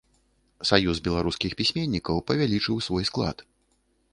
[0.69, 3.37] Саюз беларускіх пісьменнікаў павялічыў свой склад.